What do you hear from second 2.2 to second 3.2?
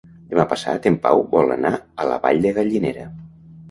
Vall de Gallinera.